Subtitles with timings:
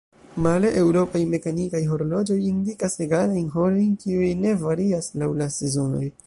[0.43, 6.05] Male, eŭropaj mekanikaj horloĝoj indikas egalajn horojn, kiuj ne varias laŭ la sezonoj.